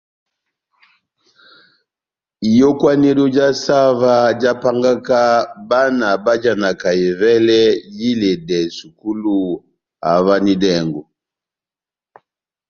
[2.49, 5.19] Iyókwanedo já saha óvah jahápángaka
[5.69, 7.59] bána bájanaka evɛlɛ
[7.97, 9.37] yá iledɛ sukulu
[10.05, 11.01] havanidɛngo.